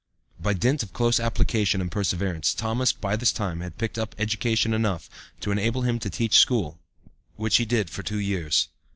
By 0.39 0.53
dint 0.53 0.81
of 0.81 0.93
close 0.93 1.19
application 1.19 1.79
and 1.79 1.91
perseverance, 1.91 2.55
Thomas 2.55 2.91
by 2.91 3.15
this 3.15 3.31
time 3.31 3.59
had 3.61 3.77
picked 3.77 3.99
up 3.99 4.15
education 4.17 4.73
enough 4.73 5.11
to 5.41 5.51
enable 5.51 5.83
him 5.83 5.99
to 5.99 6.09
teach 6.09 6.39
school, 6.39 6.79
which 7.35 7.57
he 7.57 7.65
did 7.65 7.87
for 7.91 8.01
two 8.01 8.17
years. 8.17 8.69